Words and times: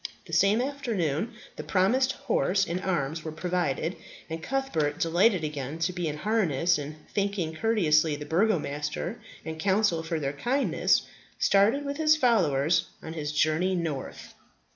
The 0.25 0.33
same 0.33 0.61
afternoon 0.63 1.33
the 1.57 1.63
promised 1.63 2.13
horse 2.13 2.65
and 2.65 2.81
arms 2.81 3.23
were 3.23 3.31
provided, 3.31 3.95
and 4.31 4.41
Cuthbert, 4.41 4.97
delighted 4.97 5.43
again 5.43 5.77
to 5.77 5.93
be 5.93 6.07
in 6.07 6.17
harness, 6.17 6.79
and 6.79 6.95
thanking 7.13 7.55
courteously 7.57 8.15
the 8.15 8.25
Burgomaster 8.25 9.19
and 9.45 9.59
council 9.59 10.01
for 10.01 10.19
their 10.19 10.33
kindness, 10.33 11.03
started 11.37 11.85
with 11.85 11.97
his 11.97 12.15
followers 12.17 12.87
on 13.03 13.13
his 13.13 13.31
journey 13.31 13.75
north. 13.75 14.33